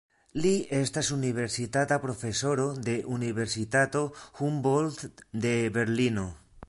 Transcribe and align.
Li 0.43 0.51
estas 0.77 1.09
universitata 1.15 1.99
profesoro 2.05 2.65
de 2.87 2.95
Universitato 3.17 4.03
Humboldt 4.41 5.25
de 5.47 5.55
Berlino. 5.79 6.27